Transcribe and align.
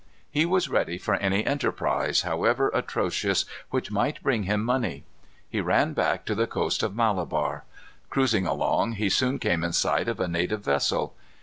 He 0.31 0.47
was 0.47 0.67
ready 0.67 0.97
for 0.97 1.13
any 1.17 1.45
enterprise, 1.45 2.23
however 2.23 2.71
atrocious, 2.73 3.45
which 3.69 3.91
would 3.91 4.19
bring 4.23 4.43
him 4.45 4.63
money. 4.65 5.03
He 5.47 5.61
ran 5.61 5.93
back 5.93 6.25
to 6.25 6.33
the 6.33 6.47
coast 6.47 6.81
of 6.81 6.95
Malabar. 6.95 7.65
Cruising 8.09 8.47
along, 8.47 8.93
he 8.93 9.09
soon 9.09 9.37
came 9.37 9.63
in 9.63 9.73
sight 9.73 10.07
of 10.07 10.19
a 10.19 10.27
native 10.27 10.65
vessel. 10.65 11.13